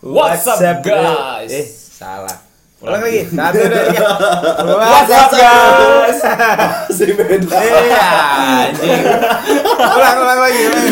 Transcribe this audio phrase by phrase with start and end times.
[0.00, 1.52] What's up, guys?
[1.52, 2.32] Eh, salah.
[2.80, 3.28] Ulang lagi.
[3.28, 4.08] Satu, dua, tiga.
[4.80, 6.20] What's up guys?
[6.88, 7.52] Masih beda.
[7.52, 8.08] Iya,
[8.64, 9.02] anjing.
[9.76, 10.60] Ulang, ulang lagi.
[10.64, 10.88] ulang.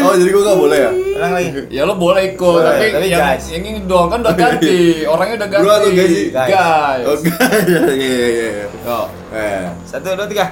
[0.00, 0.90] Oh, jadi gua gak boleh ya?
[1.20, 1.48] Ulang lagi.
[1.68, 3.44] Ya lo boleh ikut, Boleh, tapi, tapi yang, guys.
[3.52, 4.76] yang ini doang kan udah ganti,
[5.12, 5.64] orangnya udah ganti.
[5.68, 6.14] Gua atau guys?
[6.32, 7.04] Guys.
[7.04, 7.28] Oke.
[7.68, 8.66] Iya, iya, iya, iya.
[8.88, 8.98] Yo.
[9.36, 9.62] Eh.
[9.84, 10.46] Satu, dua, tiga.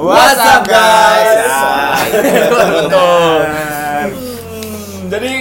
[0.00, 1.44] What's up, guys?
[1.44, 3.36] Ah, Betul.
[3.44, 4.08] benar.
[4.08, 5.32] Hmm, jadi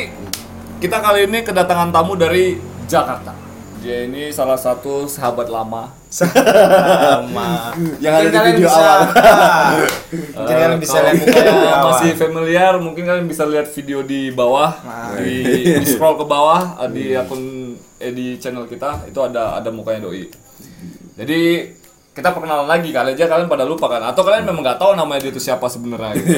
[0.79, 2.55] kita kali ini kedatangan tamu dari
[2.85, 3.35] Jakarta.
[3.79, 5.87] Dia ini salah satu sahabat lama.
[6.09, 7.71] Sama.
[8.03, 8.99] Yang ada di kalian video bisa- awal.
[10.35, 11.53] Mungkin kalian bisa Eh, lihat mukanya
[11.85, 15.15] masih familiar, mungkin kalian bisa lihat video di bawah, Nah.
[15.15, 17.41] di, di scroll ke bawah eh, di akun
[17.97, 20.27] eh, di channel kita itu ada ada mukanya doi.
[21.15, 21.39] Jadi
[22.11, 25.23] kita perkenalan lagi kali aja kalian pada lupa kan atau kalian memang nggak tahu namanya
[25.23, 26.35] dia itu siapa sebenarnya gitu.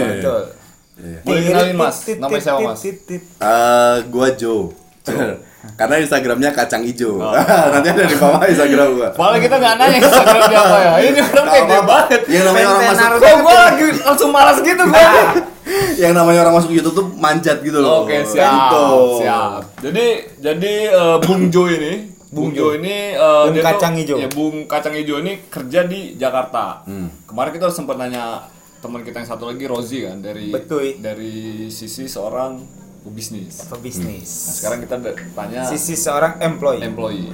[0.93, 1.23] Betul.
[1.23, 1.97] Boleh kenalin, Mas?
[2.13, 2.81] Namanya siapa, Mas?
[2.83, 4.69] Eh, gua Joe.
[5.77, 7.21] Karena Instagramnya kacang hijau.
[7.73, 9.09] Nanti ada di bawah Instagram gua.
[9.13, 10.91] Malah kita nggak nanya Instagram dia apa ya.
[10.99, 12.21] Ini orang kayak gede banget.
[12.27, 13.07] Yang namanya orang masuk.
[13.17, 15.09] Kok gua lagi langsung malas gitu gua.
[16.01, 18.03] yang namanya orang masuk YouTube tuh manjat gitu loh.
[18.03, 18.85] Oke siap, Gitu.
[19.21, 19.61] siap.
[19.79, 20.05] Jadi
[20.41, 21.93] jadi eh, Bung Jo ini,
[22.27, 24.17] Bung Jo ini eh, Bung dia tuh- Kacang Hijau.
[24.17, 26.81] Ya Bung Kacang Hijau ini kerja di Jakarta.
[26.83, 27.05] Hmm.
[27.23, 28.49] Kemarin kita sempat nanya
[28.81, 30.97] teman kita yang satu lagi Rozi kan dari Betul.
[30.97, 31.33] dari
[31.69, 32.57] sisi seorang
[33.01, 33.61] pebisnis.
[33.61, 34.29] Nah, Pebisnis.
[34.57, 34.95] sekarang kita
[35.33, 36.81] tanya Sisi seorang employee.
[36.81, 37.29] employee.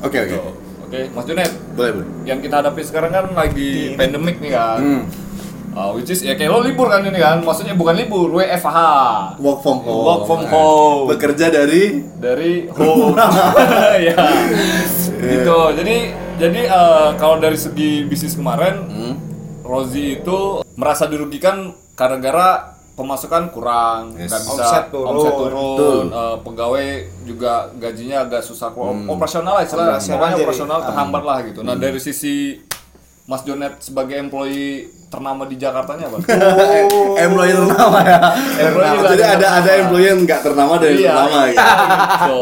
[0.00, 0.32] Oke, oke.
[0.32, 0.52] Tuh.
[0.82, 2.08] Oke, Mas Junet, Boleh, boleh.
[2.24, 4.80] yang kita hadapi sekarang kan lagi pandemik nih kan.
[4.80, 5.02] Hmm.
[5.70, 8.78] Uh, which is ya kayak lo libur kan ini kan, maksudnya bukan libur, WFH.
[9.38, 10.02] Work from home.
[10.02, 11.06] Work from home.
[11.06, 13.14] Bekerja dari dari home
[14.08, 14.18] ya
[15.30, 15.96] gitu jadi
[16.36, 19.14] jadi eh, kalau dari segi bisnis kemarin Hmm.
[19.70, 20.38] Rozi itu
[20.74, 21.56] merasa dirugikan
[21.94, 24.28] gara-gara pemasukan kurang Yes.
[24.28, 25.06] nggak bisa Omset turun.
[25.08, 25.98] omset turun, Betul.
[26.12, 26.86] eh, pegawai
[27.22, 28.68] juga gajinya agak susah
[29.06, 30.86] operasional lah istilahnya Operasional operasional ah.
[30.86, 32.60] terhambat lah gitu nah dari sisi
[33.24, 36.18] Mas Jonet sebagai employee ternama di Jakartanya apa?
[37.20, 38.18] employee ternama ya.
[38.58, 39.80] Employee juga Jadi ada ada ternama.
[39.80, 41.08] employee yang nggak ternama dari Iya.
[41.08, 41.62] ternama gitu.
[42.26, 42.36] so,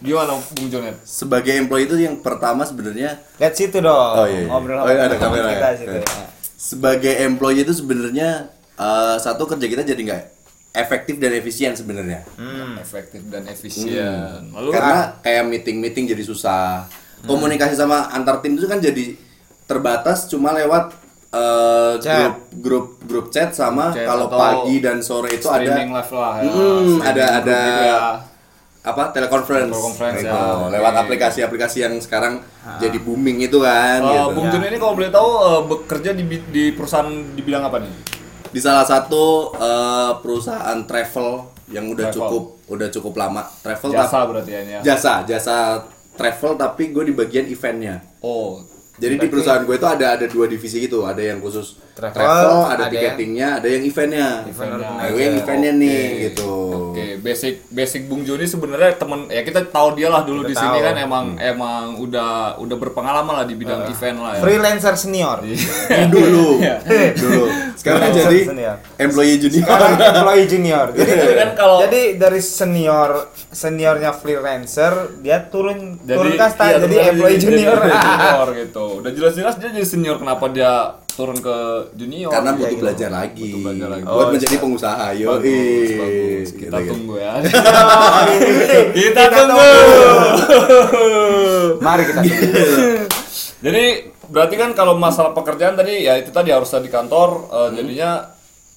[0.00, 0.96] gimana Bung Jonet?
[1.02, 3.92] Sebagai employee itu yang pertama sebenarnya Lihat situ dong.
[4.14, 4.48] Oh, iya, iya.
[4.48, 5.76] Ngobrol Oh, iya, ada sama kamera kita ya.
[5.76, 5.96] situ.
[6.00, 6.24] Iya.
[6.62, 8.46] Sebagai employee itu sebenarnya
[8.78, 10.22] eh, satu kerja kita jadi nggak
[10.72, 12.22] efektif dan efisien sebenarnya.
[12.38, 12.78] Hmm.
[12.78, 14.54] efektif dan efisien.
[14.54, 16.86] Lalu Karena kayak meeting-meeting jadi susah.
[17.26, 19.14] Komunikasi sama antar tim itu kan jadi
[19.66, 21.02] terbatas cuma lewat
[22.02, 22.12] Chat.
[22.12, 26.50] grup grup grup chat sama kalau pagi dan sore itu ada live lah ya.
[26.52, 27.00] Hmm, streaming
[27.40, 27.52] ada
[28.82, 28.90] ya.
[28.90, 30.28] apa teleconference, Teleconference, Gitu.
[30.28, 30.66] ya.
[30.68, 32.42] lewat aplikasi-aplikasi yang sekarang
[32.76, 34.34] jadi booming itu kan Eh, gitu.
[34.34, 37.92] Bung Jun ini kalau boleh tahu eh, bekerja di di perusahaan di bidang apa nih?
[38.44, 41.28] di salah satu eh, perusahaan travel
[41.68, 42.20] yang udah Travel.
[42.20, 44.78] cukup udah cukup lama travel Jasa tapi- berarti ya ya.
[44.84, 45.56] jasa jasa
[46.12, 48.60] travel tapi gue di bagian eventnya Oh.
[48.94, 52.56] jadi di perusahaan gue itu ada ada dua divisi gitu ada yang khusus Travel, travel,
[52.66, 56.52] ada, ada tiketingnya ada yang eventnya Event nah, yang eventnya nih gitu
[56.88, 60.54] Oke, basic basic Bung Joni sebenarnya temen ya kita tahu dia lah dulu Kita di
[60.54, 64.40] sini kan emang emang udah udah berpengalaman lah di bidang event lah ya.
[64.40, 65.44] Freelancer senior.
[65.92, 66.80] Eh, dulu Iya.
[67.12, 67.44] dulu
[67.74, 68.76] sekarang Freelancer jadi senior.
[68.98, 70.86] employee junior Sekarang employee junior.
[70.90, 73.10] Jadi Jadi kan kalau- jadi dari senior
[73.50, 77.76] seniornya freelancer dia turun turun kasta iya, jadi employee jadi- junior.
[77.78, 78.84] jadi junior gitu.
[79.00, 80.72] Udah jelas-jelas dia jadi senior kenapa dia
[81.12, 81.56] turun ke
[81.92, 82.30] junior?
[82.30, 82.80] karena Iya, butuh gitu.
[82.80, 84.04] belajar lagi Butuh belajar lagi.
[84.04, 86.48] buat Oh, menjadi pengusaha yo Bagus, bagus.
[86.52, 87.32] Kita gitu, tunggu ya.
[87.42, 89.68] Kita kita tunggu.
[91.78, 92.48] Mari kita tunggu.
[93.62, 93.84] Jadi
[94.26, 98.10] berarti kan kalau masalah pekerjaan tadi ya itu tadi harus di kantor eh, jadinya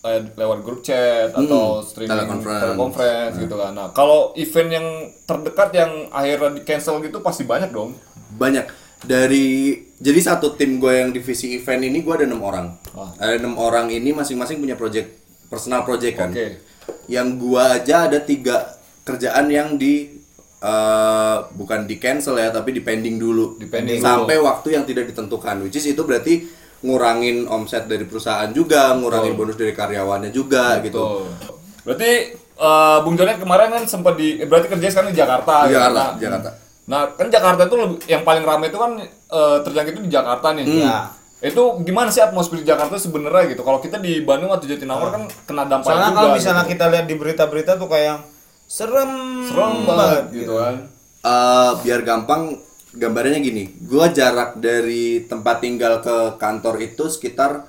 [0.03, 2.61] eh, lewat grup chat atau streaming teleconference.
[2.61, 3.71] teleconference gitu kan.
[3.71, 4.87] Nah, kalau event yang
[5.23, 7.95] terdekat yang akhirnya di cancel gitu pasti banyak dong.
[8.35, 8.67] banyak
[9.05, 13.13] dari jadi satu tim gue yang divisi event ini gue ada enam orang Wah.
[13.15, 15.07] ada enam orang ini masing-masing punya project
[15.47, 16.59] personal project kan Oke.
[17.05, 18.65] yang gua aja ada tiga
[19.05, 20.09] kerjaan yang di
[20.59, 25.13] eh, bukan di cancel ya tapi di pending dulu Di pending sampai waktu yang tidak
[25.13, 26.45] ditentukan which is itu berarti
[26.81, 31.25] ngurangin omset dari perusahaan juga ngurangin bonus dari karyawannya juga gitu Tuh.
[31.85, 32.11] Berarti
[32.57, 35.69] eh, Bung Jonet kemarin kan sempat di eh, berarti kerja sekarang di Jakarta.
[35.69, 35.77] Di?
[35.77, 36.49] Jakarta, Nah, Jakarta.
[36.85, 40.53] Nah, kan Jakarta itu lebih- yang paling ramai itu kan eh, terjangkit itu di Jakarta
[40.53, 40.65] nih.
[40.65, 40.77] Hmm.
[40.79, 40.97] Iya.
[41.43, 43.61] Itu gimana sih atmosfer di Jakarta sebenarnya gitu?
[43.61, 46.17] Kalau kita di Bandung atau Jatinangor kan kena dampak Soalnya juga.
[46.17, 46.71] kalau misalnya gitu.
[46.73, 48.17] kita lihat di berita-berita tuh kayak
[48.65, 49.11] serem
[49.45, 50.75] serem banget gitu kan.
[51.21, 52.53] Eh, biar gampang
[52.95, 57.67] gambarnya gini gua jarak dari tempat tinggal ke kantor itu sekitar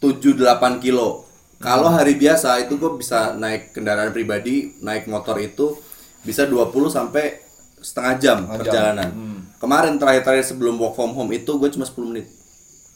[0.00, 1.22] 7-8 kilo
[1.56, 5.78] kalau hari biasa itu gue bisa naik kendaraan pribadi naik motor itu
[6.20, 7.40] bisa 20 sampai
[7.84, 8.58] setengah jam Setengah jam.
[8.58, 9.08] perjalanan.
[9.12, 9.38] Hmm.
[9.54, 12.26] Kemarin terakhir-terakhir sebelum work from home itu gue cuma 10 menit.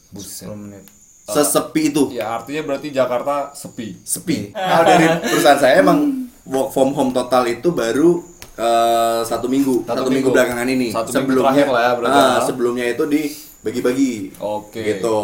[0.09, 0.49] Buset.
[0.49, 0.83] 10 menit.
[1.23, 2.09] Sesepi itu.
[2.09, 4.01] Ya artinya berarti Jakarta sepi.
[4.01, 4.49] Sepi.
[4.49, 8.25] Kalau dari perusahaan saya emang work from home total itu baru
[8.55, 10.25] eh, satu minggu, Satu satu, minggu.
[10.25, 10.29] minggu.
[10.33, 10.89] belakangan ini.
[10.89, 12.41] Satu minggu terakhir lah ya, berarti ah, ya.
[12.41, 14.13] sebelumnya itu dibagi-bagi.
[14.41, 14.81] Oke.
[14.81, 15.19] Gitu.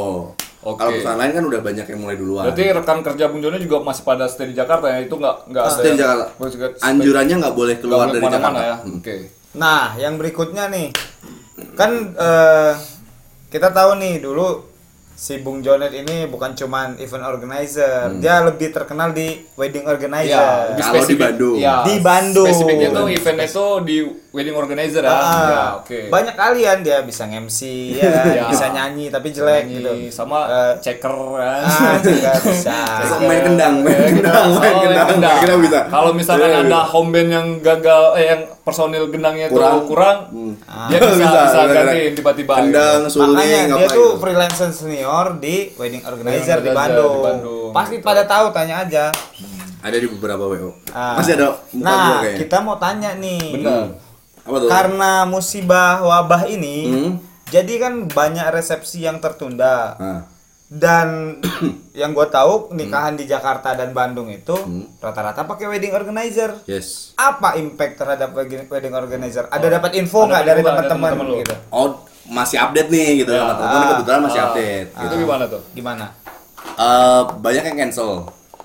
[0.62, 0.78] Oke.
[0.78, 2.44] Kalau perusahaan lain kan udah banyak yang mulai duluan.
[2.50, 4.98] Berarti rekan kerja Bung Jono juga masih pada stay di Jakarta ya?
[5.02, 6.26] Itu nggak nggak ada Stay di Jakarta.
[6.82, 8.46] Anjurannya nggak boleh keluar dari boleh Jakarta.
[8.46, 8.76] ke mana-mana ya?
[8.82, 8.98] Hmm.
[8.98, 9.16] Oke.
[9.56, 10.92] Nah, yang berikutnya nih.
[11.80, 12.74] Kan eh,
[13.52, 14.76] kita tahu nih dulu
[15.16, 20.76] si Bung Jonet ini bukan cuman event organizer, dia lebih terkenal di wedding organizer.
[20.76, 21.24] Lebih Kalau di spesifik.
[21.24, 21.56] Bandung.
[21.56, 22.48] Iya, Di Bandung.
[22.52, 23.98] Spesifiknya tuh eventnya tuh di
[24.36, 25.10] wedding organizer ya.
[25.10, 26.00] Ah, Ya, oke.
[26.08, 27.60] Banyak kalian dia bisa MC
[27.96, 28.26] ya, kan?
[28.28, 28.44] Iya.
[28.52, 29.92] bisa nyanyi tapi jelek Nyanyi, gitu.
[30.12, 31.64] sama Eh, checker kan.
[31.64, 32.78] ah, juga bisa.
[33.02, 35.80] Besok main kendang, main kendang, Oh, main kendang, main kendang bisa.
[35.88, 39.88] Kalau misalkan Iya, ada home band yang gagal, eh yang personil gendangnya Kurang.
[39.88, 40.54] kurang, Hmm.
[40.86, 42.54] dia bisa bisa, Bisa, gantiin tiba-tiba.
[42.60, 43.14] Kendang, gitu.
[43.16, 44.20] suling, Makanya apa dia tuh itu.
[44.20, 47.14] freelancer senior di wedding organizer di Bandung.
[47.14, 48.04] di Bandung, Pasti gitu.
[48.04, 49.06] pada tahu tanya aja.
[49.80, 50.74] Ada di beberapa WO.
[50.90, 51.14] Ah.
[51.16, 53.54] Masih ada Nah, kita mau tanya nih.
[53.54, 54.05] Benar.
[54.46, 54.70] Apa tuh?
[54.70, 57.12] Karena musibah wabah ini, Hmm.
[57.48, 59.98] jadi kan banyak resepsi yang tertunda.
[59.98, 60.22] Nah,
[60.66, 61.38] Dan
[61.94, 63.22] yang gue tahu nikahan Hmm.
[63.22, 64.58] di Jakarta dan Bandung itu
[64.98, 66.58] rata-rata pakai wedding organizer.
[66.66, 67.14] yes.
[67.16, 69.46] Apa impact terhadap wedding wedding organizer?
[69.48, 71.54] Ada dapat info nggak dari teman-teman gitu?
[71.70, 73.32] Oh, masih update nih gitu.
[73.32, 73.46] Ya.
[73.46, 73.90] Sama Ah.
[73.94, 74.88] kebetulan masih Ah, update.
[74.90, 75.16] Itu gitu.
[75.22, 75.62] gimana tuh?
[75.72, 76.06] Gimana?
[76.76, 78.12] Eh, banyak yang cancel.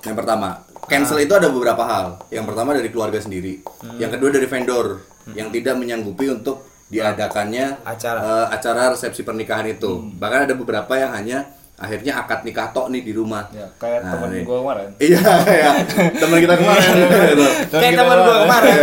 [0.01, 0.47] Yang pertama,
[0.83, 2.07] cancel itu ada beberapa hal.
[2.27, 3.61] Yang pertama dari keluarga sendiri.
[3.95, 4.85] Yang kedua dari vendor
[5.29, 8.19] yang tidak menyanggupi untuk diadakannya Acara.
[8.19, 10.11] eh, acara resepsi pernikahan itu.
[10.13, 11.39] Bahkan ada beberapa yang hanya
[11.75, 13.47] akhirnya akad nikah tok nih di rumah.
[13.49, 14.43] Ya, kayak Nah, temen nih.
[14.43, 14.89] gue kemarin.
[14.99, 15.73] Iya, kayak
[16.15, 16.91] teman kita kemarin.
[17.31, 17.45] gitu.
[17.71, 18.77] Kayak teman gue kemarin.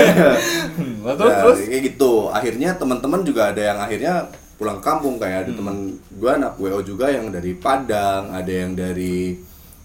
[0.75, 2.13] Hmm, terus Ya, terus kayak gitu.
[2.29, 4.15] Akhirnya teman-teman juga ada yang akhirnya
[4.55, 5.45] pulang kampung kayak Hmm.
[5.45, 5.77] ada teman
[6.13, 9.39] gua anak WO juga yang dari Padang, ada yang dari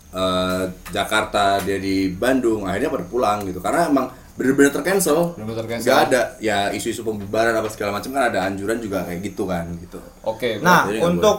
[0.10, 2.64] eh, Jakarta, dia di Bandung.
[2.64, 3.58] Akhirnya pada pulang gitu.
[3.58, 5.34] Karena emang bener-bener tercancel.
[5.34, 5.88] Bener-bener tercancel.
[5.88, 9.66] Gak ada ya isu-isu pembubaran apa segala macam kan ada anjuran juga kayak gitu kan
[9.78, 10.00] gitu.
[10.26, 10.58] Oke.
[10.60, 11.38] Nah, Jadi nggak untuk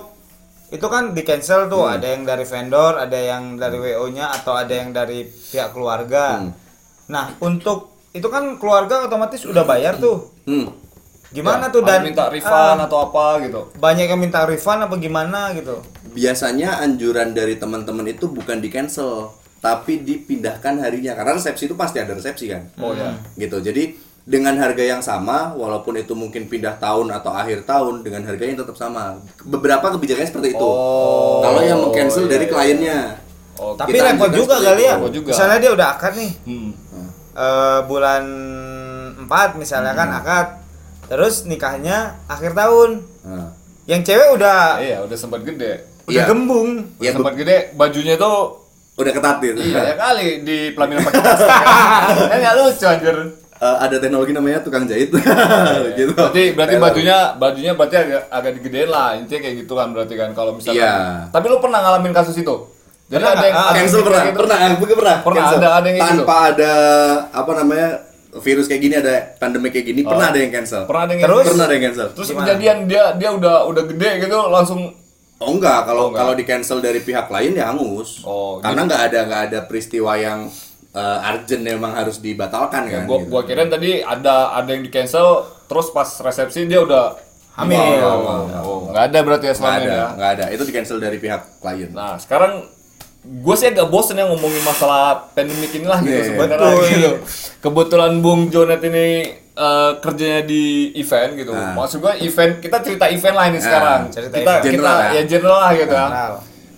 [0.70, 1.94] itu kan di cancel tuh, Hmm.
[1.94, 6.40] ada yang dari vendor, ada yang dari WO-nya atau ada yang dari pihak keluarga.
[6.40, 6.50] Hmm.
[7.10, 10.30] Nah, untuk itu kan keluarga otomatis udah bayar tuh.
[10.46, 10.70] Hmm.
[11.34, 13.66] Gimana Ya, tuh dan minta refund ah, atau apa gitu.
[13.74, 15.82] banyak yang minta refund apa gimana gitu.
[16.14, 21.96] Biasanya anjuran dari teman-teman itu bukan di cancel, tapi dipindahkan harinya karena resepsi itu pasti
[21.96, 22.68] ada resepsi kan.
[22.76, 23.16] Oh ya.
[23.34, 28.24] gitu jadi dengan harga yang sama walaupun itu mungkin pindah tahun atau akhir tahun dengan
[28.24, 32.52] harganya tetap sama beberapa kebijakannya seperti itu Oh, kalau yang meng-cancel iya, dari iya.
[32.52, 32.98] kliennya
[33.54, 34.98] Oh, Tapi repot juga kali ya.
[35.06, 35.30] juga.
[35.30, 36.32] Misalnya dia udah akad nih.
[36.42, 36.70] Hmm.
[37.34, 38.24] eh, bulan
[39.20, 40.18] 4 misalnya kan Hmm.
[40.18, 40.46] akad.
[41.06, 43.04] Terus nikahnya akhir tahun.
[43.22, 43.54] Nah.
[43.84, 45.86] Yang cewek udah Iya, udah sempat gede.
[46.02, 46.24] udah Iya.
[46.26, 46.82] gembung.
[46.96, 48.63] Udah Ya, sempat gede, bajunya tuh
[48.94, 51.40] udah ketat gitu iya ya kali di pelaminan pakai tas.
[52.30, 53.16] Kan nggak lucu anjir.
[53.54, 55.08] Eh, ada teknologi namanya tukang jahit
[55.98, 59.14] gitu Berarti berarti bajunya bajunya berarti agak agak digedein lah.
[59.14, 60.78] Intinya kayak gitu kan berarti kan kalau misalnya.
[60.80, 60.94] Iya.
[61.28, 62.54] Tapi lu pernah ngalamin kasus itu?
[63.04, 63.54] Jadi Pernah ada yang?
[63.54, 64.36] Ah, ada yang cancel pernah gitu.
[64.36, 65.58] pernah aku pernah Pernah, cancel.
[65.60, 66.18] ada- ada yang kayak gitu.
[66.20, 66.72] tanpa ada
[67.30, 67.88] apa namanya
[68.36, 70.32] virus kayak gini ada pandemi kayak gini pernah Oh.
[70.32, 71.44] ada yang cancel Pernah ada yang Terus?
[71.46, 72.06] pernah ada yang cancel.
[72.10, 72.42] Terus Gimana?
[72.44, 74.80] kejadian dia dia udah udah gede gitu langsung
[75.42, 76.20] Oh enggak, kalau Oh, enggak.
[76.22, 78.22] kalau di cancel dari pihak lain ya hangus.
[78.22, 78.88] Oh, Karena gitu.
[78.90, 80.46] nggak ada nggak ada peristiwa yang
[80.94, 83.10] uh, urgent memang harus dibatalkan ya, kan.
[83.10, 83.28] gua gitu.
[83.30, 87.18] gua kirain tadi ada ada yang di cancel terus pas resepsi dia udah
[87.54, 87.78] Hamil.
[87.78, 90.06] Oh, oh, nggak ada berarti ya selama ada, ini ya.
[90.18, 90.44] nggak ada.
[90.50, 91.90] Itu di cancel dari pihak klien.
[91.94, 92.66] Nah, sekarang
[93.24, 97.10] gue sih agak bosen ya ngomongin masalah pandemik inilah gitu Iya, sebenarnya gitu.
[97.58, 99.06] Kebetulan Bung Jonet ini
[99.50, 100.64] eh, kerjanya di
[100.94, 101.50] event gitu.
[101.50, 101.72] Nah.
[101.74, 104.00] Maksud gue event kita cerita event lah ini Nah, sekarang.
[104.08, 104.60] cerita kita event.
[104.60, 105.10] kita General ya.
[105.10, 106.06] ya general lah gitu ya.
[106.06, 106.34] General.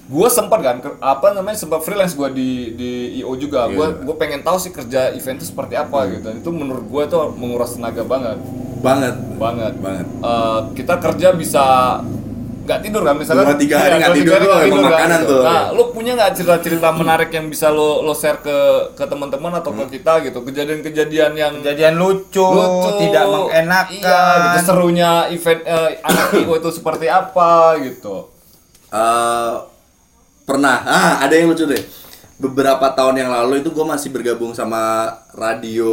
[0.07, 3.67] Gue sempat kan apa namanya sempat freelance gue di di IO juga.
[3.67, 4.07] Gue Iya.
[4.07, 6.23] gue pengen tahu sih kerja event itu seperti apa gitu.
[6.23, 8.38] Dan itu menurut gue tuh menguras tenaga banget,
[8.79, 9.19] Banget.
[9.35, 9.75] banget.
[9.76, 10.07] Banget.
[10.07, 11.65] Eh, kita kerja bisa
[12.67, 15.31] nggak tidur kan misalnya Dua, tiga hari nggak dua, tidur emang tidur kan, makanan gitu.
[15.31, 15.41] tuh.
[15.41, 18.57] nah lu punya nggak cerita-cerita menarik yang bisa lo lo share ke
[18.93, 19.87] ke teman-teman atau Hmm.
[19.87, 23.95] ke kita gitu kejadian-kejadian yang Kejadian lucu, lucu tidak mengenakan.
[23.95, 24.21] iya
[24.53, 28.35] gitu serunya event eh, anak IO itu seperti apa gitu
[28.87, 29.55] Eh,
[30.43, 30.79] pernah.
[30.81, 31.83] Ah, ada yang lucu deh.
[32.37, 35.91] Beberapa tahun yang lalu itu gue masih bergabung sama radio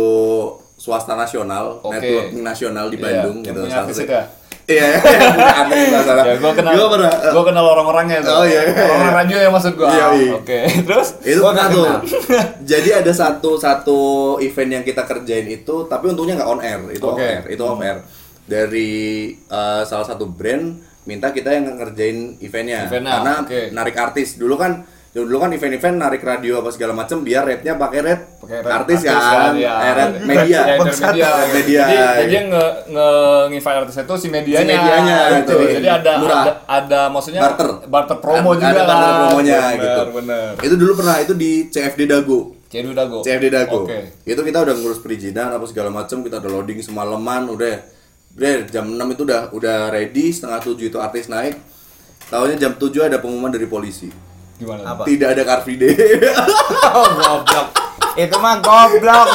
[0.75, 1.95] swasta nasional, Oke.
[1.95, 3.61] networking nasional di Bandung Iya, gitu.
[3.63, 4.21] yang punya
[4.63, 4.95] Ya?
[4.95, 6.21] Iya, yang sebelah sana.
[6.23, 6.71] Ya gua kenal.
[6.73, 7.11] Gua pernah.
[7.11, 8.31] eh, Gua kenal orang-orangnya tuh.
[8.33, 8.75] Oh, iya, iya.
[8.79, 9.87] Orang-orang radio ya maksud gua.
[9.87, 10.31] Iya, iya.
[10.33, 10.59] Oke.
[10.87, 11.87] Terus itu Gua pernah nggak tuh.
[12.71, 13.99] Jadi ada satu satu
[14.39, 17.25] event yang kita kerjain itu, tapi untungnya nggak on air, itu off Oke.
[17.25, 17.97] air, itu off air.
[18.43, 18.91] Dari
[19.35, 23.59] eh, salah satu brand minta kita yang ngerjain eventnya, Eventnya, karena oke.
[23.71, 24.35] narik artis.
[24.35, 28.57] Dulu kan dulu kan event-event narik radio apa segala macem biar rate-nya pakai rate, Pakai
[28.59, 29.73] rate artis, artis kan, kan, ya.
[29.77, 30.59] eh, rate media.
[30.59, 31.29] Ya, intermedia.
[31.53, 31.83] Media.
[31.85, 33.09] Jadi, jadi yang nge, nge
[33.47, 34.57] ngevite artis itu si medianya.
[34.59, 35.53] Si medianya, gitu.
[35.53, 35.75] gitu.
[35.77, 36.41] Jadi ada, Murah.
[36.41, 37.69] ada ada maksudnya Barter.
[37.85, 39.13] barter promo Ada- juga ada barter lah.
[39.21, 40.01] promonya Bener, gitu.
[40.17, 40.51] Bener.
[40.59, 42.39] Itu dulu pernah itu di CFD Dago.
[42.73, 43.21] Cedu Dago.
[43.21, 43.85] CFD Dago.
[43.85, 43.99] Oke.
[44.25, 47.85] Itu kita udah ngurus perizinan apa segala macam, kita udah loading semalaman, udah
[48.33, 51.53] Bre, jam 6 itu udah udah ready, setengah 7 itu artis naik.
[52.33, 54.09] Tahunya jam 7 ada pengumuman dari polisi.
[54.63, 54.81] Gimana?
[54.87, 55.01] Apa?
[55.03, 55.91] Tidak ada Car Free Day.
[56.93, 57.67] Oh, goblok.
[58.13, 59.27] Itu mah goblok.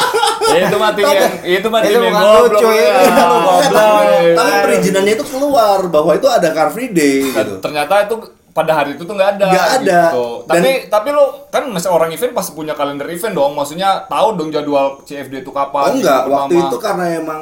[0.49, 2.55] Itu mah tim yang itu mah tim yang goblok.
[2.55, 2.95] lucu, ya.
[3.03, 4.03] itu Lu goblok.
[4.33, 7.59] Tapi perizinannya itu keluar bahwa itu ada Car Free Day gitu.
[7.59, 8.17] Ternyata itu
[8.49, 9.47] pada hari itu tuh nggak ada.
[9.51, 10.01] Nggak ada.
[10.09, 10.27] Gitu.
[10.47, 13.53] Dan- Tapi tapi lo kan masih orang event pasti punya kalender event dong.
[13.53, 15.83] Maksudnya tahu dong jadwal CFD itu kapan.
[15.83, 17.41] Oh enggak, gitu, waktu itu karena emang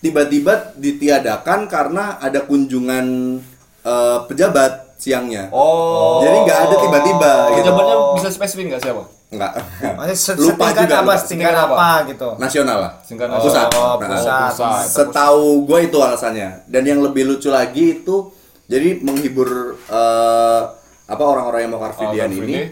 [0.00, 3.36] tiba-tiba ditiadakan karena ada kunjungan
[3.82, 5.48] eh, pejabat siangnya.
[5.48, 6.20] Oh.
[6.20, 7.72] Jadi nggak ada tiba-tiba gitu.
[7.72, 9.02] Pejabatnya bisa spesifik nggak siapa?
[9.30, 9.52] Enggak.
[10.36, 11.12] Lupa juga, apa?
[11.16, 11.72] Setingkat apa?
[11.72, 11.90] apa?
[12.04, 12.28] gitu.
[12.36, 12.92] Nasional lah.
[13.00, 13.66] Singkat Oh, Pusat.
[13.72, 14.50] oh, Nah, pusat.
[14.52, 14.84] pusat.
[14.84, 16.68] Setahu gue itu alasannya.
[16.68, 18.28] Dan yang lebih lucu lagi itu
[18.68, 20.60] jadi menghibur eh,
[21.08, 22.70] apa orang-orang yang mau Free Oh, ini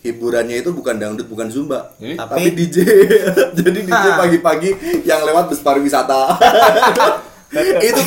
[0.00, 2.16] hiburannya itu bukan dangdut bukan zumba Jadi?
[2.16, 2.76] tapi, Tapi- DJ
[3.60, 4.70] jadi DJ pagi-pagi
[5.04, 6.40] yang lewat bus pariwisata
[7.52, 8.00] itu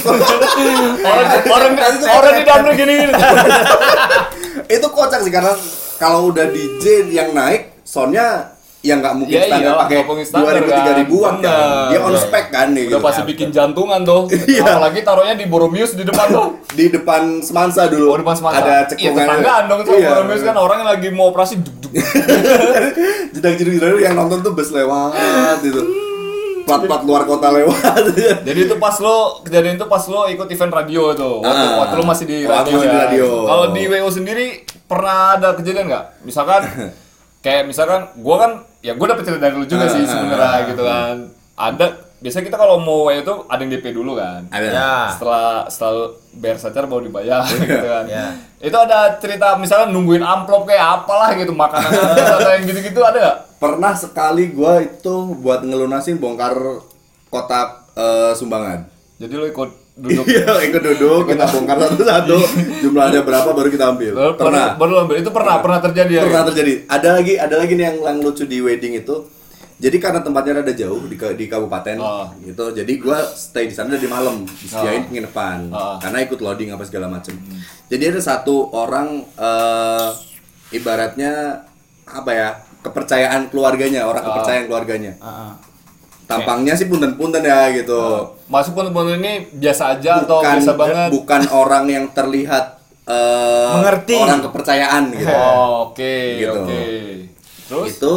[1.03, 1.73] orang orang
[2.07, 3.13] orang di dalam gini gini.
[4.69, 5.51] itu kocak sih karena
[5.95, 10.75] kalau udah DJ yang naik soundnya yang nggak mungkin Ya standar pakai dua ribu kan.
[10.77, 11.87] tiga ribuan kan Bener.
[11.87, 13.05] dia on spec kan nih Udah gitu.
[13.05, 14.27] pasti bikin jantungan tuh.
[14.27, 14.59] Iya.
[14.61, 16.59] Apalagi taruhnya di Boromius di depan tuh.
[16.69, 18.59] di depan Semansa dulu Oh, depan semasa.
[18.59, 20.07] ada Iya, cekungan tetanggaan dong itu Iya.
[20.09, 21.63] Boromius kan orang yang lagi mau operasi
[23.29, 25.15] jedang jedung jedang yang nonton tuh bus lewat
[25.61, 25.79] gitu
[26.63, 28.03] plat-plat luar kota lewat
[28.47, 31.31] Jadi itu pas lo kejadian itu pas lo ikut event radio itu.
[31.39, 31.75] Waktu, Ah.
[31.79, 32.75] waktu lo masih di radio.
[32.75, 33.03] masih di ya.
[33.03, 33.27] radio.
[33.43, 34.45] Kalau di WO sendiri
[34.83, 36.05] pernah ada kejadian nggak?
[36.23, 36.61] Misalkan
[37.43, 40.09] kayak misalkan gua kan ya gua dapet cerita dari lu juga sih Ah.
[40.09, 41.15] sebenarnya gitu kan.
[41.53, 41.87] Ada
[42.23, 44.47] biasanya kita kalau mau itu ada yang DP dulu kan.
[44.47, 44.91] ada Ya.
[45.11, 45.95] Setelah setelah
[46.33, 48.07] bayar sacar baru dibayar gitu kan.
[48.07, 48.31] Ya.
[48.57, 51.91] Itu ada cerita misalkan nungguin amplop kayak apalah gitu makanan
[52.39, 53.37] atau yang gitu-gitu ada nggak?
[53.59, 56.55] pernah sekali gua itu buat ngelunasin bongkar
[57.27, 59.69] kotak eh, sumbangan Jadi lo ikut
[60.03, 62.37] duduk iya ikut duduk kita bongkar satu-satu
[62.81, 65.15] jumlahnya berapa baru kita ambil Baru- pernah baru, baru ambil.
[65.21, 68.43] itu pernah pernah terjadi ya pernah terjadi ada lagi ada lagi nih yang, yang lucu
[68.43, 69.15] di wedding itu
[69.83, 72.31] jadi karena tempatnya rada jauh di, ke- di kabupaten Oh.
[72.39, 75.99] gitu jadi gua stay di sana dari malam disediain penginapan Oh.
[75.99, 77.35] karena ikut loading apa segala macem
[77.85, 80.09] jadi ada satu orang eh,
[80.71, 81.61] ibaratnya
[82.05, 82.49] apa ya
[82.79, 85.55] kepercayaan keluarganya orang kepercayaan keluarganya ah.
[86.25, 91.09] tampangnya sih punten-punten ya gitu Masuk pun pun ini biasa aja atau bukan biasa banget?
[91.09, 94.15] bukan orang yang terlihat eh, Mengerti.
[94.15, 96.51] orang kepercayaan gitu Oh, oke, Gitu.
[96.53, 96.83] oke.
[97.63, 97.87] Terus?
[97.89, 98.13] itu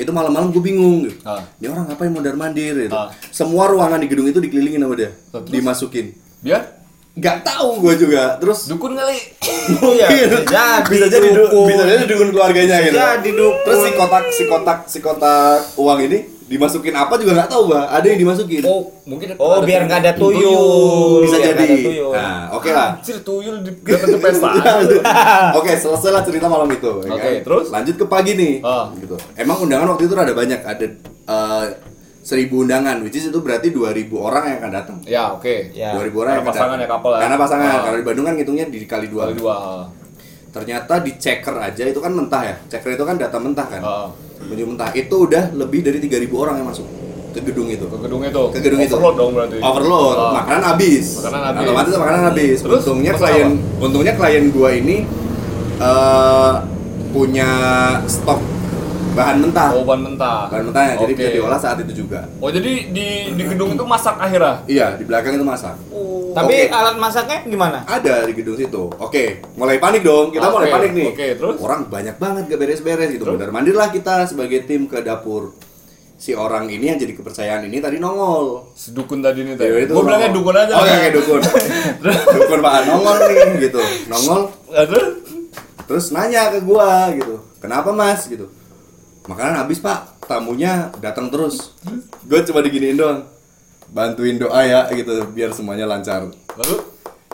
[0.00, 1.20] itu malam-malam gue bingung gitu.
[1.22, 1.44] Ah.
[1.56, 2.90] Ini orang ngapain mondar mandir gitu.
[2.90, 3.12] Ah.
[3.28, 5.46] Semua ruangan di gedung itu dikelilingin sama dia, Terus?
[5.46, 6.06] dimasukin.
[6.40, 6.80] Biar
[7.10, 8.38] Nggak tahu gue juga.
[8.38, 9.18] Terus dukun kali.
[9.70, 11.66] Iya, mungkin bisa jadi bisa jadi du- dukun.
[11.68, 12.96] bisa jadi dukun keluarganya Bisa gitu.
[12.96, 13.62] jadi dukun.
[13.66, 16.18] Terus si kotak si kotak si kotak uang ini
[16.50, 17.86] dimasukin apa juga nggak tahu bah.
[17.88, 18.62] Ada yang dimasukin.
[18.66, 21.22] Oh, mungkin Oh, biar nggak ada tuyul.
[21.22, 21.62] bisa biar jadi.
[21.62, 22.10] ada tuyul.
[22.10, 22.88] Nah, oke lah.
[22.98, 23.70] Anjir, tuyul di
[24.18, 24.50] pesta.
[25.58, 26.90] Oke, selesai lah cerita malam itu.
[27.00, 27.44] ya Oke, kan?
[27.46, 27.66] terus?
[27.70, 28.54] lanjut ke pagi nih.
[28.60, 28.90] Ah.
[28.92, 29.14] Gitu.
[29.34, 30.86] Emang undangan waktu itu ada banyak, ada
[31.24, 31.64] eh,
[32.20, 34.96] seribu undangan, which is itu berarti 2000 orang yang akan datang.
[35.06, 35.70] ya, oke.
[35.70, 35.94] Ya.
[35.94, 36.80] 2000 orang Karena yang akan pasangan datang.
[36.80, 37.20] ya, couple ya.
[37.22, 37.68] Karena pasangan.
[37.70, 37.80] Ah.
[37.80, 39.22] Kalau di Bandung kan ngitungnya dikali dua.
[39.24, 39.56] Kali dua.
[40.50, 42.54] Ternyata di checker aja itu kan mentah ya.
[42.66, 43.82] Checker itu kan data mentah kan.
[43.82, 44.08] Ah.
[44.42, 46.86] Menuju mentah itu udah lebih dari 3000 orang yang masuk
[47.30, 47.86] ke gedung itu.
[47.86, 48.42] Ke gedung itu.
[48.50, 48.94] Ke gedung itu.
[48.98, 49.56] Overload dong berarti.
[49.62, 50.32] Overload, Ah.
[50.42, 51.06] makanan habis.
[51.22, 51.62] Makanan habis.
[51.62, 52.56] Otomatis makanan habis.
[52.66, 54.96] Terus, untungnya klien untungnya klien gua ini
[55.78, 56.52] eh
[57.10, 57.50] punya
[58.06, 58.38] stok
[59.12, 59.68] bahan mentah.
[59.74, 60.48] Oh, ban mentah.
[60.48, 61.18] Bahan mentahnya jadi Oke.
[61.20, 62.26] bisa diolah saat itu juga.
[62.38, 64.62] Oh, jadi di di gedung itu masak akhirnya.
[64.66, 65.76] Iya, di belakang itu masak.
[66.30, 66.70] Tapi Oke.
[66.70, 67.78] alat masaknya gimana?
[67.90, 68.86] Ada di gedung situ.
[69.02, 70.30] Oke, mulai panik dong.
[70.30, 71.06] Kita mulai Oke, panik nih.
[71.10, 71.56] oke, terus?
[71.58, 73.24] Orang banyak banget gak beres-beres gitu.
[73.26, 75.58] Benar mandirlah kita sebagai tim ke dapur.
[76.20, 78.70] Si orang ini yang jadi kepercayaan ini tadi nongol.
[78.76, 79.88] Si dukun tadi nih tadi.
[79.88, 80.74] Gue bilangnya dukun aja.
[80.78, 81.40] Oh iya, kayak dukun.
[82.36, 83.80] dukun Pak nongol nih gitu.
[84.06, 84.40] Nongol
[84.70, 85.08] Terus?
[85.90, 87.42] terus nanya ke gua gitu.
[87.58, 88.46] Kenapa Mas gitu.
[89.28, 90.24] Makanan habis Pak.
[90.24, 91.74] Tamunya datang terus.
[92.24, 93.26] Gue cuma diginiin doang.
[93.90, 96.30] Bantuin doa ya gitu biar semuanya lancar.
[96.54, 96.76] Lalu?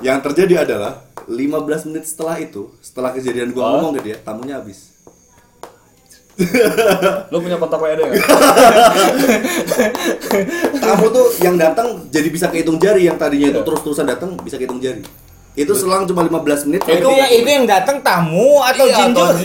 [0.00, 4.94] Yang terjadi adalah 15 menit setelah itu, setelah kejadian gua ngomong ke dia, tamunya habis.
[7.32, 8.24] Lu punya kontak WD nggak?
[10.84, 14.76] Tamu tuh yang datang jadi bisa kehitung jari yang tadinya itu terus-terusan datang bisa kehitung
[14.76, 15.00] jari.
[15.56, 16.84] Itu selang cuma 15 menit.
[16.84, 19.40] Itu ya itu yang datang tamu atau Iya, jin atau juga?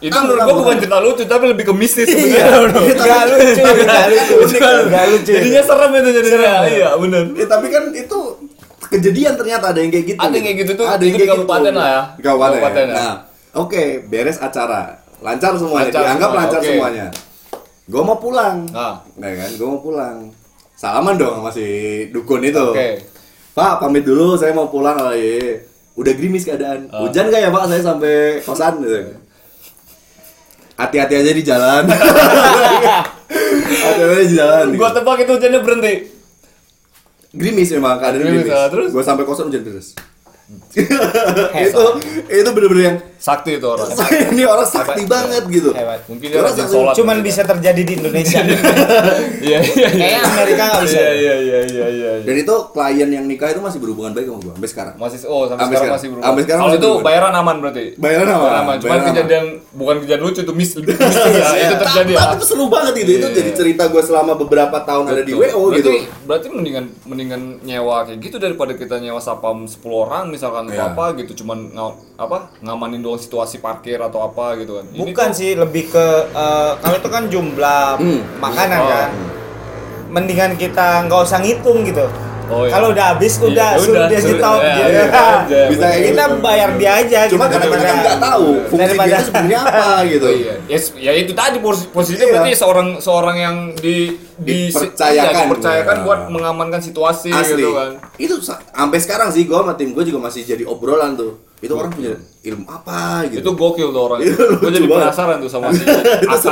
[0.00, 0.08] jin.
[0.08, 2.94] Itu menurut gua bukan cerita lucu tapi lebih ke mistis Iya, sebenarnya.
[2.96, 4.56] Gak lucu, gak lucu,
[4.88, 5.30] gak lucu.
[5.30, 6.52] Jadinya serem itu jadinya.
[6.64, 7.22] Iya, benar.
[7.32, 8.18] Ya, tapi kan itu
[8.88, 10.18] kejadian ternyata ada yang kayak gitu.
[10.18, 12.02] Ada yang kayak gitu tuh, Ada yang kayak kabupaten lah ya.
[12.18, 12.56] Kabupaten.
[12.56, 12.96] Kabupaten ya.
[12.96, 13.14] Nah,
[13.54, 14.82] oke, beres acara.
[15.20, 15.84] Lancar semuanya.
[15.86, 17.06] Lancar Dianggap semua, lancar semuanya.
[17.84, 18.56] Gue mau pulang.
[18.72, 19.04] Nah.
[19.14, 20.16] Nah, kan, gue mau pulang.
[20.72, 21.66] Salaman dong sama si
[22.08, 22.66] dukun itu.
[23.50, 24.96] Pak, pamit dulu, saya mau pulang.
[24.96, 25.66] Oh, iya.
[25.98, 26.86] Udah gerimis keadaan.
[26.88, 27.04] Ah.
[27.04, 27.64] Hujan gak ya, Pak?
[27.66, 28.98] Saya sampai kosan gitu.
[30.78, 31.84] Hati-hati aja di jalan.
[33.68, 34.64] Hati-hati aja di jalan.
[34.78, 35.94] Gua tebak itu hujannya berhenti.
[37.30, 38.58] Gerimis memang keadaan Gerimis, gerimis.
[38.58, 38.88] ah, terus?
[38.90, 39.94] Gue sampai kosan hujan deras.
[41.56, 41.84] Itu
[42.28, 43.84] itu bener-bener yang Sakti itu orang.
[44.32, 45.12] ini orang sakti Hebat.
[45.12, 45.76] banget gitu.
[45.76, 46.08] Hebat.
[46.08, 46.72] Mungkin dia Orang sakti.
[46.72, 46.94] sholat.
[46.96, 48.40] Cuman bisa terjadi di Indonesia.
[49.40, 49.88] Iya, iya, iya.
[49.90, 50.98] Kayaknya Amerika nggak bisa.
[51.00, 52.10] Iya, iya, iya, iya, iya.
[52.20, 54.94] Dan itu klien yang nikah itu masih berhubungan baik sama gue sampai sekarang.
[54.96, 55.96] Masih oh sampai, Sampai sekarang sekarang.
[55.96, 56.24] masih berubah.
[56.24, 57.84] Sampai sekarang Kalau itu bayaran aman berarti.
[57.96, 58.40] Bayaran aman.
[58.40, 58.76] Bayaran aman.
[58.76, 59.08] Cuman Bayaran aman.
[59.12, 60.84] kejadian bukan kejadian lucu itu mis ya.
[61.60, 62.18] Itu terjadi ya.
[62.20, 63.10] Tapi itu seru banget itu.
[63.10, 63.56] Itu Iya, jadi iya.
[63.56, 65.32] cerita gue selama beberapa tahun ada di.
[65.32, 65.90] WO berarti, gitu.
[66.24, 70.88] Berarti mendingan mendingan nyewa kayak gitu daripada kita nyewa sapam 10 orang misalkan Iya.
[70.88, 74.88] apa gitu cuman nga- apa ngamanin doang situasi parkir atau apa gitu kan.
[74.88, 78.20] Ini Bukan sih, lebih ke eh, kalau itu kan jumlah Hmm.
[78.40, 78.88] makanan Oh.
[78.88, 79.08] kan.
[80.10, 82.08] Mendingan kita nggak usah ngitung gitu.
[82.50, 82.72] Oh, iya.
[82.72, 84.90] Kalau udah habis Iya, udah suruh dia stop iya, gitu.
[84.90, 85.02] iya,
[85.46, 88.46] iya, Bisa kayak kita bayar dia aja Cuma gitu, karena kita kan daripada- nggak tahu
[88.66, 90.26] fungsi daripada- dia itu sebenarnya apa gitu.
[90.26, 90.54] Oh, iya.
[90.66, 92.32] Yes, ya itu tadi pos- posisinya Iya.
[92.34, 93.96] berarti seorang seorang yang di
[94.36, 95.30] di Dipercayakan.
[95.30, 96.04] iya, dipercayakan Iya.
[96.04, 97.54] buat mengamankan situasi Asli.
[97.56, 97.90] gitu kan.
[98.16, 101.38] Itu sa- sampai sekarang sih gue sama tim gue juga masih jadi obrolan tuh.
[101.60, 103.38] Itu orang punya ilmu apa gitu.
[103.38, 104.18] Itu gokil tuh orang.
[104.24, 106.50] Itu Gue jadi penasaran tuh sama si Itu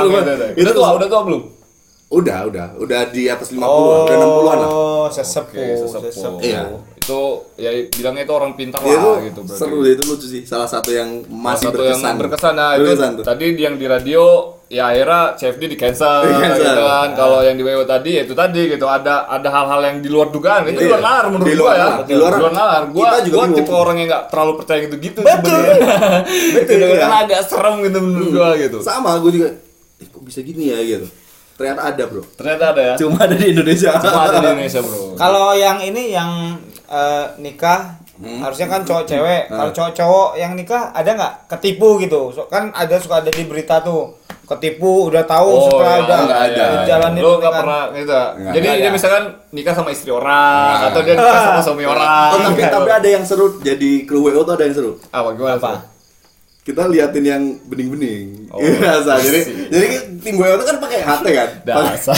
[0.55, 0.69] itu.
[0.69, 1.58] Itu belum?
[2.09, 3.69] Udah, udah, udah di atas 50-an,
[4.03, 4.67] udah 60-an lah.
[4.67, 6.09] Oh, sesepuh, Oke, sesepuh.
[6.09, 6.41] sesepuh.
[6.41, 6.61] Iya.
[6.99, 7.21] Itu
[7.55, 9.59] ya bilangnya itu orang pintar Itu lah gitu berarti.
[9.59, 10.41] seru deh, itu lucu sih.
[10.43, 12.01] Salah satu yang masih Salah satu berkesan.
[12.03, 13.23] yang berkesan nah itu Berkesan tuh.
[13.23, 14.23] tadi yang di radio
[14.67, 16.61] ya akhirnya CFD di cancel, Di cancel.
[16.63, 19.97] gitu kan kalau yang di WO tadi ya itu tadi gitu ada ada hal-hal yang
[19.99, 20.89] di luar dugaan itu di Iya.
[20.91, 22.01] luar nalar menurut Di gua luar ya nalar.
[22.03, 23.57] Di luar- nalar gua kita juga gua bingung.
[23.59, 25.61] tipe orang yang nggak terlalu percaya gitu gitu Betul.
[26.55, 26.97] betul iya.
[26.99, 29.49] kan agak serem gitu menurut gua gitu Sama, gue juga,
[29.95, 31.05] eh kok bisa gini ya gitu.
[31.59, 32.23] Ternyata ada bro.
[32.33, 33.91] ternyata ada ya Cuma ada di Indonesia.
[33.99, 36.31] cuma ada di Indonesia bro Kalau yang ini yang
[36.87, 38.43] eh, nikah Hmm.
[38.43, 39.47] harusnya kan cowok cewek.
[39.47, 39.55] Ah.
[39.57, 42.35] Kalau cowok-cowok yang nikah ada nggak ketipu gitu?
[42.35, 44.11] So, kan ada suka ada di berita tuh
[44.43, 46.65] ketipu udah tahu setelah iya, udah nggak ada.
[46.83, 47.63] jalanin Lu nggak pernikahan.
[47.63, 48.11] pernah gitu.
[48.11, 48.75] Nggak Jadi ada.
[48.77, 50.87] dia misalkan nikah sama istri orang Nah.
[50.91, 52.27] atau dia nikah sama suami orang.
[52.27, 52.75] Oh, tapi, gitu.
[52.75, 54.91] tapi ada yang seru, jadi kru WO tuh ada yang seru.
[55.07, 55.55] apa gimana?
[55.55, 55.71] Apa?
[56.69, 58.45] Kita liatin yang bening-bening.
[58.49, 59.17] Oh, Iya, Sa.
[59.17, 59.85] jadi jadi
[60.19, 61.49] tim WO tuh kan pakai HT kan?
[61.63, 62.17] Dasar.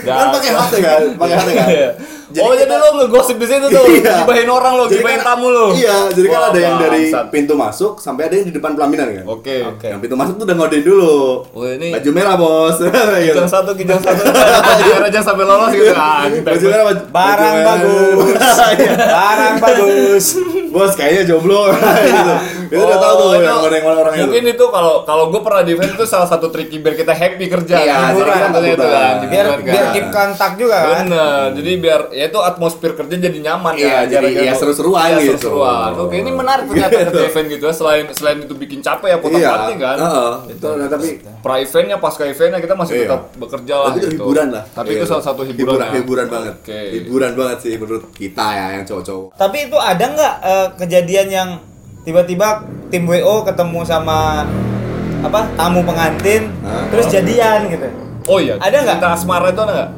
[0.00, 1.00] kan pakai HT kan?
[1.16, 1.68] Pakai HT kan?
[1.68, 1.90] Iya.
[2.30, 4.22] Jadi oh jadi kita- lo ngegosip di situ tuh, Iya.
[4.22, 5.74] gibahin orang lo, Jadi gibahin kan- tamu lo.
[5.74, 9.10] Iya, jadi kan Wah, ada yang dari pintu masuk sampai ada yang di depan pelaminan
[9.12, 9.24] kan?
[9.26, 9.66] Oke.
[9.66, 9.90] Oke.
[9.90, 11.18] Yang pintu masuk tuh udah ngodein dulu.
[11.50, 12.78] Oh, ini- baju merah bos.
[12.78, 13.34] gitu.
[13.34, 15.90] Kijang satu, kijang satu, biar aja sampai lolos gitu.
[15.90, 18.54] Ah, kita baju merah baju, Barang bagus.
[18.78, 18.92] Iya.
[18.94, 20.24] Barang bagus.
[20.70, 21.74] Bos kayaknya jomblo
[22.14, 22.34] gitu.
[22.70, 24.22] Itu udah tahu tuh Oh, itu yang ngodeng orang itu.
[24.24, 27.44] Mungkin itu kalau kalau gue pernah di event itu salah satu trik biar kita happy
[27.46, 27.74] kerja.
[27.76, 28.08] Iya, kan.
[28.08, 29.14] hiburan, Salah satunya itu kan.
[29.26, 29.92] Biar biar kan.
[29.92, 30.94] keep kontak juga kan.
[31.04, 34.04] Bener, jadi biar ya itu atmosfer kerja jadi nyaman Iya, kan.
[34.06, 35.28] ya itu- seru-seruan iya, gitu.
[35.34, 35.90] seru-seruan.
[35.98, 37.72] Oke, ini menarik ternyata kerja event gitu ya.
[37.72, 39.50] Selain selain itu bikin capek ya potong Iya.
[39.52, 39.96] hati kan.
[39.98, 41.08] Heeh, itu nah, tapi
[41.40, 43.02] Pra eventnya, pasca eventnya kita masih Iya.
[43.08, 44.16] tetap bekerja lah tapi itu gitu.
[44.20, 44.64] hiburan lah.
[44.70, 44.96] Tapi Iya.
[44.96, 45.88] itu salah satu hiburan.
[45.90, 46.30] hiburan, ya.
[46.30, 46.54] banget.
[46.92, 49.28] Hiburan banget sih menurut kita ya yang cowok-cowok.
[49.34, 51.50] Tapi itu ada nggak eh, kejadian yang
[52.02, 52.48] tiba-tiba
[52.88, 54.44] tim WO ketemu sama
[55.20, 56.88] apa tamu pengantin Hah?
[56.88, 57.86] terus jadian gitu.
[58.26, 58.56] Oh iya.
[58.56, 58.96] Ada nggak?
[58.96, 59.90] Cinta asmara itu ada nggak?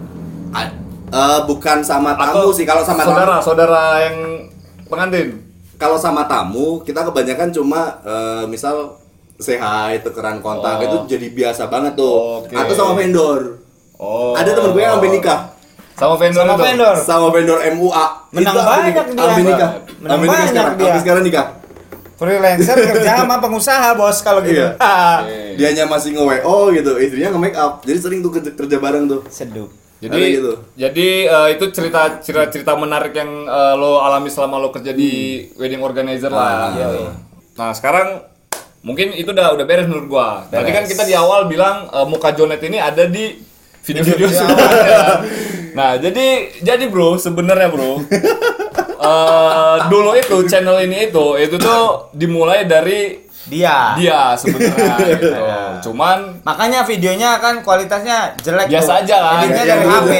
[1.12, 4.16] Eh, bukan sama tamu sih kalau sama saudara, tamu saudara yang
[4.88, 5.28] pengantin.
[5.76, 8.96] kalau sama tamu kita kebanyakan cuma eh, misal
[9.38, 10.84] hi tukeran kontak Oh.
[10.84, 12.54] itu jadi biasa banget tuh Oke.
[12.54, 13.60] atau sama vendor
[13.94, 14.32] Oh.
[14.32, 15.40] ada temen gue yang sampai nikah
[15.92, 16.62] Sama vendor Sama itu.
[16.64, 16.94] vendor.
[16.96, 19.42] sama vendor MUA Menang Itu banyak dia.
[19.44, 20.94] nikah Menang banyak sekarang dia.
[20.96, 21.46] sekarang nikah
[22.22, 24.62] Freelancer kerja sama pengusaha bos kalau gitu.
[24.62, 25.58] Iya.
[25.58, 29.10] Dianya masih nge WO gitu istrinya nge make up jadi sering tuh kerja, kerja bareng
[29.10, 29.66] tuh Seduh.
[30.02, 30.52] Jadi Ada gitu.
[30.74, 35.46] jadi eh, itu cerita cerita cerita menarik yang eh, lo alami selama lo kerja di
[35.54, 36.42] wedding organizer lah.
[36.42, 37.12] Ah, iya, iya.
[37.54, 38.26] Nah, sekarang
[38.82, 40.42] mungkin itu udah udah beres menurut gua.
[40.50, 40.90] Tadi kan Beres.
[40.90, 43.30] kita di awal bilang eh, muka Jonet ini ada di
[43.82, 45.00] video-video sebelumnya.
[45.72, 48.04] Nah, jadi jadi bro, sebenarnya bro,
[49.08, 53.94] eh, dulu itu channel ini itu itu tuh dimulai dari Dia.
[53.94, 55.28] dia sebenarnya gitu.
[55.82, 59.00] Cuman Makanya videonya kan kualitasnya jelek Biasa tuh.
[59.02, 59.34] aja kan.
[59.40, 60.10] Editnya Iya, dari iya, HP.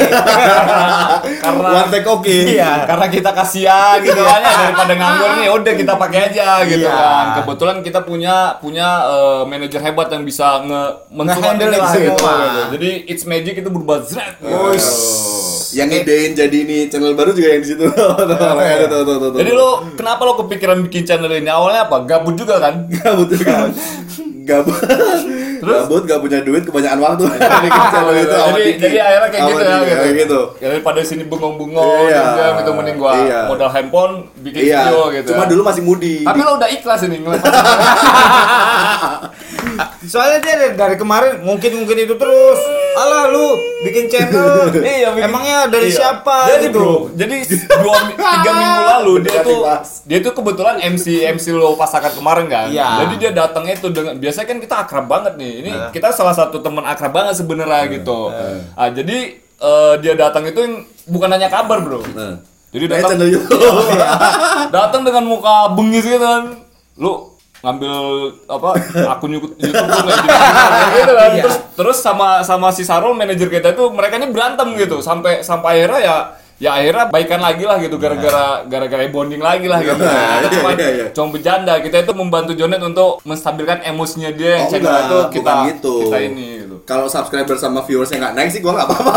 [1.44, 2.36] karena One take oke.
[2.48, 2.72] Iya.
[2.84, 6.92] karena kita kasihan gitu kan ya daripada nganggur nih udah kita pakai aja gitu Iya.
[6.92, 12.10] kan kebetulan kita punya punya eh, manajer hebat yang bisa nge mensupport lah gitu.
[12.18, 12.62] gitu.
[12.72, 14.58] jadi it's magic itu berubah zret gitu.
[15.72, 17.84] Yang ngedein jadi ini channel baru juga yang di situ.
[19.40, 23.72] Jadi lo kenapa lo kepikiran bikin channel ini awalnya apa gabut juga kan gabut kan.
[24.42, 24.74] Gabut.
[25.62, 27.24] Gabut, gak punya duit, kebanyakan waktu.
[27.94, 29.94] Channel itu jadi, jadi akhirnya kayak gitu ya gitu.
[29.94, 30.40] kayak gitu.
[30.58, 32.22] Ya, daripada sini bengong-bengong Iya.
[32.26, 33.40] juga gitu mending gua Iya.
[33.46, 34.82] modal handphone bikin Iya.
[34.82, 35.28] video gitu.
[35.30, 35.50] Cuma ya.
[35.54, 36.16] dulu masih mudi.
[36.26, 37.44] Tapi lo udah ikhlas ini ngeliat
[40.02, 42.58] Soalnya dia dari, dari kemarin mungkin-mungkin itu terus.
[42.92, 43.46] Alah lu
[43.82, 44.68] bikin channel.
[44.78, 45.96] Iya, bikin- Emangnya dari iya.
[45.96, 46.76] siapa Jadi gitu?
[46.76, 47.36] bro, jadi
[47.74, 49.60] dua tiga minggu lalu dia tuh
[50.04, 52.66] dia tuh kebetulan MC MC lo pasakan kemarin kan.
[52.68, 52.88] Iya.
[53.00, 55.52] Jadi dia datang itu dengan biasanya kan kita akrab banget nih.
[55.60, 55.86] Ini Iya.
[55.90, 58.28] kita salah satu teman akrab banget sebenarnya gitu.
[58.72, 60.74] Ah jadi eh, dia datang itu yang
[61.06, 62.04] bukan nanya kabar bro.
[62.12, 62.36] Nah.
[62.72, 63.20] Jadi datang
[64.76, 66.56] datang dengan muka bengis gitu kan.
[66.96, 67.31] Lu
[67.62, 67.94] ngambil
[68.50, 68.70] apa
[69.08, 69.70] akun YouTube jadi
[70.98, 71.30] gitu kan.
[71.30, 71.42] Iya.
[71.46, 75.78] Terus terus sama sama si Sarul manajer kita itu mereka ini berantem gitu sampai sampai
[75.78, 76.16] akhirnya ya
[76.58, 79.98] ya akhirnya baikan lagi lah gitu gara-gara gara-gara bonding lagi lah gitu.
[79.98, 81.06] Nah, itu cuma Iya, iya.
[81.10, 81.74] cuma bercanda.
[81.82, 85.94] Kita itu membantu Jonet untuk menstabilkan emosinya dia yang Oh, enggak, itu kita gitu.
[86.06, 86.61] kita ini gitu.
[86.82, 89.12] Kalau subscriber sama viewersnya nggak naik sih gua nggak apa-apa.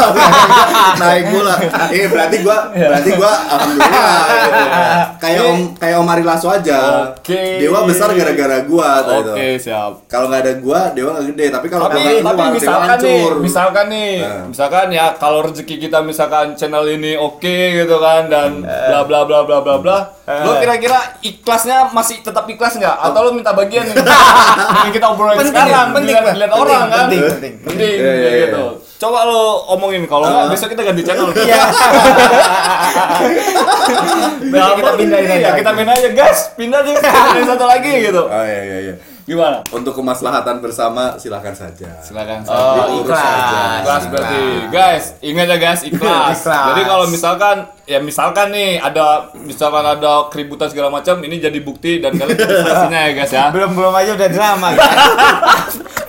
[1.01, 1.55] naik mula.
[1.89, 4.63] Eh berarti gua berarti gua alhamdulillah gitu.
[5.17, 6.79] Kayak Om kayak Om Ari Lasso aja.
[7.11, 7.41] Oke.
[7.57, 9.33] Dewa besar gara-gara gua tuh itu.
[9.33, 9.91] Oke, siap.
[10.05, 11.45] Kalau nggak ada gua, Dewa nggak gede.
[11.49, 14.43] Tapi kalau tapi nggak tapi keluar, Dewa misalkan nih misalkan nih Nah.
[14.47, 17.41] misalkan ya kalau rezeki kita misalkan channel ini oke
[17.75, 22.75] gitu kan dan bla bla bla bla bla bla lo kira-kira ikhlasnya masih tetap ikhlas
[22.75, 23.85] nggak atau lo minta bagian
[24.85, 27.54] yang kita obrolin Penting, sekarang penting, dilihat Penting, orang kan penting, penting.
[27.57, 28.45] Penting Iya, iya, kayak iya.
[28.45, 28.63] gitu
[28.95, 29.41] coba lo
[29.71, 31.61] omongin kalau nggak besok kita ganti channel Iya.
[34.45, 35.41] Berarti kita pindahin aja.
[35.41, 36.91] ya kita pindah aja guys pindah aja
[37.33, 38.95] pindah satu lagi gitu Oh iya iya iya.
[39.21, 41.97] gimana Untuk kemaslahatan bersama silahkan saja.
[41.99, 43.25] silakan Oh, Diurus ikhlas.
[43.25, 43.61] aja.
[43.81, 46.39] Ikhlas berarti guys ingat ya guys ikhlas.
[46.39, 46.65] Ikhlas.
[46.69, 51.99] jadi kalau misalkan ya misalkan nih ada misalkan ada keributan segala macam ini jadi bukti
[51.99, 54.89] dan kalian hasilnya ya guys ya belum belum aja udah drama kan?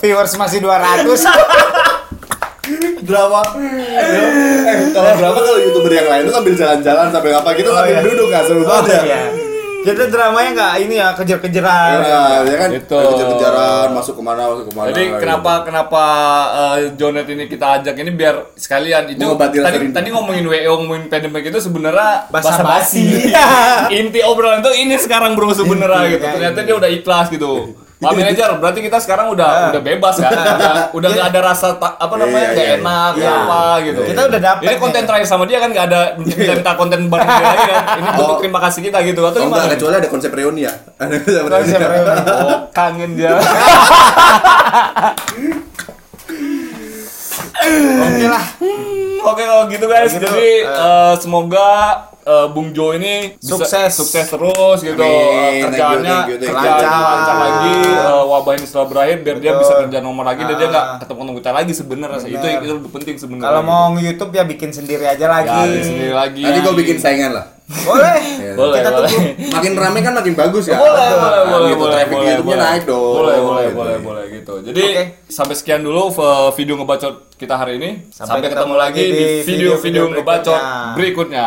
[0.06, 1.02] Viewers masih 200
[3.02, 3.42] drama.
[3.54, 7.92] eh kalau drama kalau youtuber yang lain tuh sambil jalan-jalan sambil apa gitu Oh, sambil
[7.92, 8.02] iya.
[8.02, 9.02] duduk kan seru oh, banget ya.
[9.04, 9.22] iya.
[9.84, 12.98] kita dramanya nggak ini ya kejar-kejaran Nah, ya kan Gitu.
[12.98, 14.86] kejar-kejaran masuk ke mana masuk ke mana.
[14.90, 15.18] jadi gitu.
[15.22, 16.02] kenapa kenapa
[16.50, 19.94] eh, Jonet ini kita ajak ini biar sekalian itu Mengobati tadi rindu.
[19.94, 23.30] tadi ngomongin WO ngomongin pandemic itu sebenarnya Basa-basi.
[23.94, 28.12] inti obrolan itu ini sekarang bro sebenarnya gitu Iya, ternyata dia udah ikhlas gitu Pak
[28.12, 30.28] manajer, berarti kita sekarang udah udah bebas kan?
[30.36, 33.30] Udah udah nggak ada rasa ta- apa namanya Iya, nggak iya, enak iya.
[33.34, 34.00] apa gitu.
[34.04, 35.08] Kita udah dapet Ini konten nih.
[35.08, 36.00] terakhir sama dia kan nggak ada
[36.52, 37.84] minta konten bareng dia lagi kan?
[37.94, 38.38] Ini bentuk Oh.
[38.38, 39.74] terima kasih kita gitu atau Oh enggak, gimana?
[39.74, 40.72] kecuali ada konsep reuni ya.
[41.00, 42.20] Ada konsep Konsep reuni.
[42.28, 43.30] Oh kangen dia.
[47.96, 48.44] oke lah
[49.26, 50.70] Oke kalau gitu guys, Gitu, jadi eh.
[50.70, 51.68] eh, semoga
[52.26, 53.90] eh, Bung Jo ini bisa Sukses.
[53.94, 55.22] sukses terus gitu Eh, Amin.
[55.38, 56.48] Thank you, kerjaannya thank you, thank you.
[56.50, 57.14] kerjaannya Lancar.
[57.14, 60.66] lancar lagi eh, wabah ini setelah berakhir biar dia bisa kerja nomor lagi dan dia
[60.66, 60.72] Ah.
[60.72, 64.44] nggak ketemu ketemu kita lagi sebenarnya itu itu lebih penting sebenarnya kalau mau nge-youtube ya
[64.44, 67.46] bikin sendiri aja lagi ya di sini lagi Nanti gue bikin saingan lah.
[67.66, 68.52] boleh Ya.
[68.54, 69.30] boleh Kita boleh tunggu.
[69.50, 70.76] Makin rame kan makin bagus ya.
[70.76, 72.68] boleh Nah, boleh boleh gitu, boleh traffic boleh YouTube-nya boleh.
[72.68, 73.12] naik dong.
[73.12, 73.76] boleh boleh Gitu.
[73.76, 75.04] boleh boleh gitu jadi Oke.
[75.28, 76.02] sampai sekian dulu
[76.52, 80.60] video ngebacot kita hari ini sampai, Sampai ketemu ketemu lagi di video-video ngebacot
[80.94, 80.94] berikutnya.
[80.94, 81.46] berikutnya